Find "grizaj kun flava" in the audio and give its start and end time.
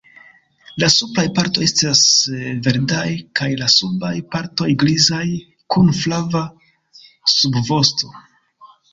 4.83-6.41